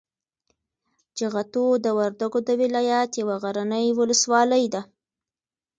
جغتو 1.17 1.65
د 1.85 1.87
وردګو 1.97 2.39
د 2.47 2.49
ولایت 2.61 3.11
یوه 3.21 3.35
غرنۍ 3.43 3.85
ولسوالي 3.99 4.65
ده. 4.73 4.81